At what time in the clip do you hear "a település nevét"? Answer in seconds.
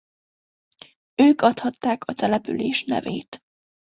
2.07-3.43